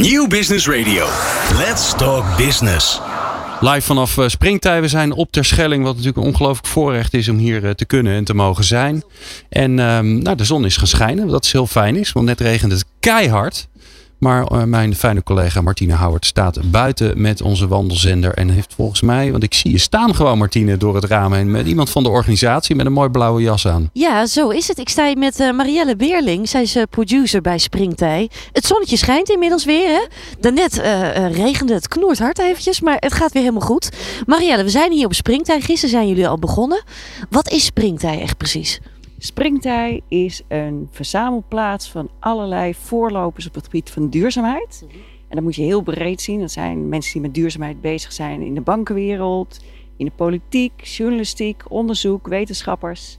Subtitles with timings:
[0.00, 1.06] Nieuw Business Radio.
[1.56, 3.00] Let's talk business.
[3.60, 4.80] Live vanaf uh, Springtij.
[4.80, 8.14] We zijn op Terschelling, wat natuurlijk een ongelooflijk voorrecht is om hier uh, te kunnen
[8.14, 9.02] en te mogen zijn.
[9.48, 12.72] En um, nou, de zon is gaan schijnen, wat heel fijn is, want net regent
[12.72, 13.68] het keihard.
[14.20, 18.34] Maar uh, mijn fijne collega Martine Howard staat buiten met onze wandelzender.
[18.34, 21.50] En heeft volgens mij, want ik zie je staan gewoon Martine door het raam heen.
[21.50, 23.90] Met iemand van de organisatie met een mooi blauwe jas aan.
[23.92, 24.78] Ja, zo is het.
[24.78, 26.48] Ik sta hier met uh, Marielle Beerling.
[26.48, 28.30] Zij is uh, producer bij Springtij.
[28.52, 29.88] Het zonnetje schijnt inmiddels weer.
[29.88, 30.06] Hè?
[30.40, 30.74] Daarnet
[31.32, 33.90] regende het knoert hard eventjes, maar het gaat weer helemaal goed.
[34.26, 35.60] Marielle, we zijn hier op Springtij.
[35.60, 36.82] Gisteren zijn jullie al begonnen.
[37.30, 38.80] Wat is Springtij echt precies?
[39.22, 44.84] Springtij is een verzamelplaats van allerlei voorlopers op het gebied van duurzaamheid.
[45.28, 46.40] En dat moet je heel breed zien.
[46.40, 49.64] Dat zijn mensen die met duurzaamheid bezig zijn in de bankenwereld,
[49.96, 53.18] in de politiek, journalistiek, onderzoek, wetenschappers.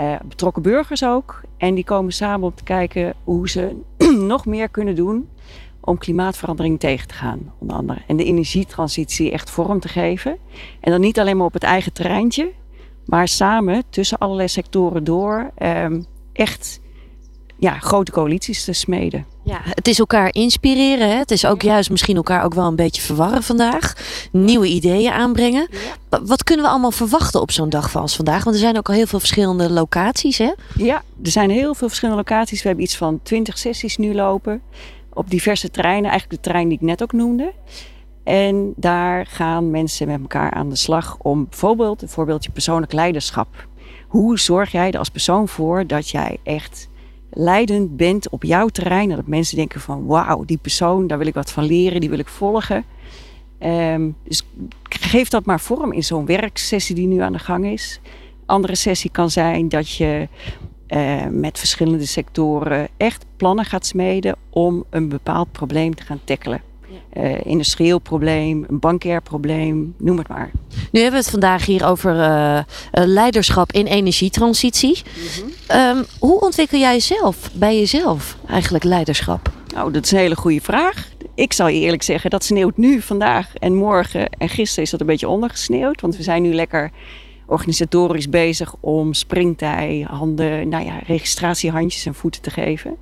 [0.00, 1.40] Uh, betrokken burgers ook.
[1.56, 3.76] En die komen samen om te kijken hoe ze
[4.32, 5.28] nog meer kunnen doen
[5.80, 8.00] om klimaatverandering tegen te gaan, onder andere.
[8.06, 10.38] En de energietransitie echt vorm te geven.
[10.80, 12.52] En dan niet alleen maar op het eigen terreintje,
[13.10, 16.80] maar samen tussen allerlei sectoren door um, echt
[17.58, 19.26] ja, grote coalities te smeden.
[19.44, 21.08] Ja, het is elkaar inspireren.
[21.08, 21.16] Hè?
[21.16, 23.94] Het is ook juist misschien elkaar ook wel een beetje verwarren vandaag.
[24.32, 25.68] Nieuwe ideeën aanbrengen.
[25.70, 26.20] Ja.
[26.24, 28.44] Wat kunnen we allemaal verwachten op zo'n dag als vandaag?
[28.44, 30.38] Want er zijn ook al heel veel verschillende locaties.
[30.38, 30.52] Hè?
[30.76, 32.62] Ja, er zijn heel veel verschillende locaties.
[32.62, 34.62] We hebben iets van 20 sessies nu lopen.
[35.12, 36.10] Op diverse terreinen.
[36.10, 37.52] Eigenlijk de terrein die ik net ook noemde.
[38.30, 43.66] En daar gaan mensen met elkaar aan de slag om bijvoorbeeld een voorbeeldje persoonlijk leiderschap.
[44.08, 46.88] Hoe zorg jij er als persoon voor dat jij echt
[47.30, 49.08] leidend bent op jouw terrein?
[49.08, 52.18] Dat mensen denken van wauw, die persoon, daar wil ik wat van leren, die wil
[52.18, 52.84] ik volgen.
[53.60, 54.46] Um, dus
[54.88, 58.00] geef dat maar vorm in zo'n werksessie die nu aan de gang is.
[58.46, 60.28] Andere sessie kan zijn dat je
[60.88, 66.68] uh, met verschillende sectoren echt plannen gaat smeden om een bepaald probleem te gaan tackelen
[67.12, 70.50] uh, industrieel probleem, een bankair probleem, noem het maar.
[70.92, 72.60] Nu hebben we het vandaag hier over uh,
[72.92, 75.02] leiderschap in energietransitie.
[75.14, 75.98] Mm -hmm.
[75.98, 79.50] um, hoe ontwikkel jij zelf, bij jezelf, eigenlijk leiderschap?
[79.74, 81.08] Nou, dat is een hele goede vraag.
[81.34, 84.28] Ik zal je eerlijk zeggen, dat sneeuwt nu, vandaag en morgen.
[84.30, 86.90] En gisteren is dat een beetje ondergesneeuwd, want we zijn nu lekker
[87.46, 92.96] organisatorisch bezig om springtij, handen, nou ja, registratiehandjes en voeten te geven.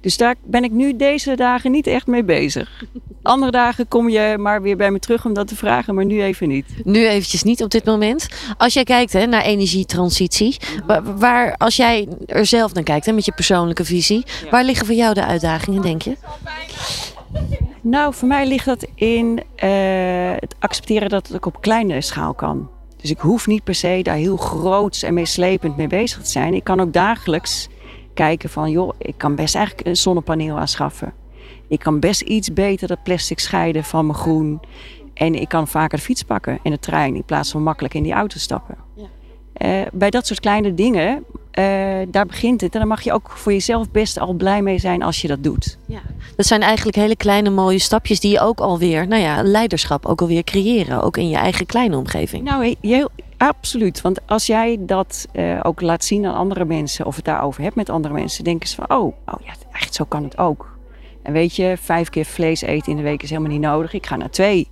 [0.00, 2.84] Dus daar ben ik nu deze dagen niet echt mee bezig.
[3.22, 6.22] Andere dagen kom je maar weer bij me terug om dat te vragen, maar nu
[6.22, 6.66] even niet.
[6.84, 8.28] Nu eventjes niet op dit moment.
[8.56, 10.56] Als jij kijkt hè, naar energietransitie,
[10.86, 14.50] waar, waar, als jij er zelf naar kijkt hè, met je persoonlijke visie, ja.
[14.50, 16.16] waar liggen voor jou de uitdagingen, denk je?
[17.80, 19.70] Nou, voor mij ligt dat in uh,
[20.36, 22.68] het accepteren dat het ook op kleine schaal kan.
[22.96, 26.54] Dus ik hoef niet per se daar heel groots en meeslepend mee bezig te zijn.
[26.54, 27.68] Ik kan ook dagelijks
[28.14, 31.12] kijken van, joh, ik kan best eigenlijk een zonnepaneel aanschaffen.
[31.68, 34.60] Ik kan best iets beter dat plastic scheiden van mijn groen.
[35.14, 38.02] En ik kan vaker de fiets pakken en de trein in plaats van makkelijk in
[38.02, 38.76] die auto stappen.
[38.94, 39.06] Ja.
[39.58, 41.24] Uh, bij dat soort kleine dingen,
[41.58, 41.64] uh,
[42.08, 42.72] daar begint het.
[42.72, 45.42] En dan mag je ook voor jezelf best al blij mee zijn als je dat
[45.42, 45.78] doet.
[45.86, 46.00] Ja.
[46.36, 50.20] Dat zijn eigenlijk hele kleine mooie stapjes die je ook alweer, nou ja, leiderschap ook
[50.20, 51.02] alweer creëren.
[51.02, 52.44] Ook in je eigen kleine omgeving.
[52.44, 54.00] Nou, heel, absoluut.
[54.00, 57.74] Want als jij dat uh, ook laat zien aan andere mensen, of het daarover hebt
[57.74, 60.78] met andere mensen, denken ze van, oh, oh ja, echt zo kan het ook.
[61.22, 63.92] En weet je, vijf keer vlees eten in de week is helemaal niet nodig.
[63.92, 64.68] Ik ga naar twee.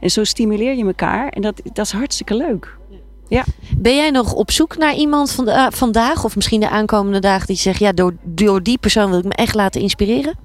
[0.00, 2.76] En zo stimuleer je elkaar en dat, dat is hartstikke leuk.
[3.28, 3.44] Ja.
[3.76, 7.18] Ben jij nog op zoek naar iemand van de, uh, vandaag of misschien de aankomende
[7.18, 10.38] dagen die zegt, ja, door, door die persoon wil ik me echt laten inspireren?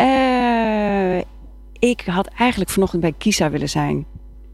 [0.00, 1.18] Uh,
[1.78, 4.06] ik had eigenlijk vanochtend bij Kisa willen zijn.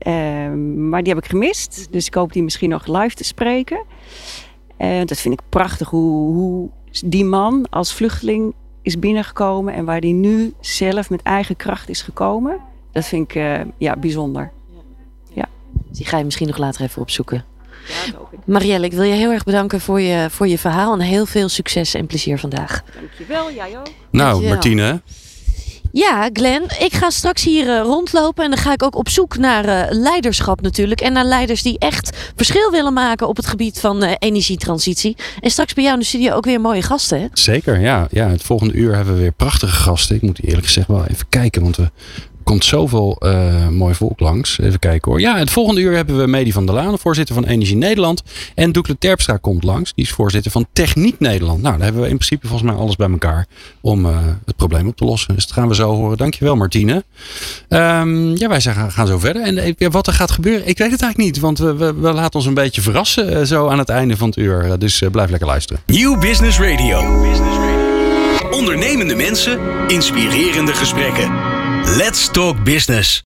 [0.06, 1.86] Uh, maar die heb ik gemist.
[1.90, 3.84] Dus ik hoop die misschien nog live te spreken.
[5.04, 6.70] dat vind ik prachtig hoe, hoe
[7.04, 12.02] die man als vluchteling is binnengekomen en waar die nu zelf met eigen kracht is
[12.02, 12.58] gekomen.
[12.92, 14.50] Dat vind ik uh, ja, bijzonder.
[15.32, 15.48] Ja.
[15.90, 17.44] Die ga je misschien nog later even opzoeken.
[17.88, 18.46] Ja, dat.
[18.46, 21.48] Marielle, ik wil je heel erg bedanken voor je, voor je verhaal en heel veel
[21.48, 22.82] succes en plezier vandaag.
[22.94, 23.86] Dankjewel, jij ook.
[24.10, 24.48] Nou, Dankjewel.
[24.48, 25.00] Martine.
[25.92, 29.36] Ja, Glenn, ik ga straks hier uh, rondlopen en dan ga ik ook op zoek
[29.36, 31.00] naar uh, leiderschap natuurlijk.
[31.00, 35.16] En naar leiders die echt verschil willen maken op het gebied van uh, energietransitie.
[35.40, 37.26] En straks bij jou in de studio ook weer mooie gasten, hè?
[37.32, 38.06] Zeker, ja.
[38.10, 38.28] ja.
[38.28, 40.16] Het volgende uur hebben we weer prachtige gasten.
[40.16, 41.90] Ik moet eerlijk gezegd wel even kijken, want we
[42.50, 44.58] komt zoveel uh, mooi volk langs.
[44.58, 45.20] Even kijken hoor.
[45.20, 48.22] Ja, het volgende uur hebben we Medi van der Laan, voorzitter van Energie Nederland.
[48.54, 49.94] En Doekle Terpstra komt langs.
[49.94, 51.62] Die is voorzitter van Techniek Nederland.
[51.62, 53.46] Nou, daar hebben we in principe volgens mij alles bij elkaar
[53.80, 55.34] om uh, het probleem op te lossen.
[55.34, 56.16] Dus dat gaan we zo horen.
[56.16, 57.04] Dankjewel Martine.
[57.68, 59.42] Um, ja, wij zeggen, gaan zo verder.
[59.42, 61.42] En uh, wat er gaat gebeuren, ik weet het eigenlijk niet.
[61.42, 64.78] Want we, laten ons een beetje verrassen zo aan het einde van het uur.
[64.78, 65.82] Dus blijf lekker luisteren.
[65.86, 67.28] Nieuw Business Radio.
[68.50, 69.58] Ondernemende mensen,
[69.88, 71.59] inspirerende gesprekken.
[71.98, 73.18] Let's Talk Business.